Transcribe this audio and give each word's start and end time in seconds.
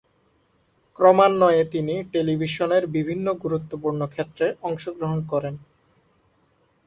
ক্রমান্বয়ে 0.99 1.63
তিনি 1.65 1.95
টেলিভিশনের 2.13 2.83
বিভিন্ন 2.95 3.27
গুরুত্বপূর্ণ 3.43 4.01
ক্ষেত্রে 4.07 4.45
অংশগ্রহণ 4.61 5.19
করেন। 5.31 5.55